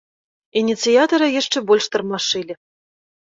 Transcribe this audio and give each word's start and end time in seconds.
Ініцыятара 0.61 1.27
яшчэ 1.41 1.57
больш 1.71 1.85
тармашылі. 1.97 2.53